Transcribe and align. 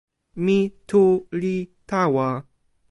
mi 0.43 0.57
tu 0.89 1.01
li 1.41 1.55
tawa. 1.89 2.27